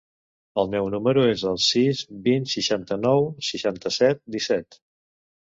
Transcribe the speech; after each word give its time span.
El 0.61 0.69
meu 0.75 0.87
número 0.93 1.25
es 1.33 1.43
el 1.51 1.59
sis, 1.65 2.01
vint, 2.29 2.49
seixanta-nou, 2.55 3.29
seixanta-set, 3.51 4.25
disset. 4.39 4.81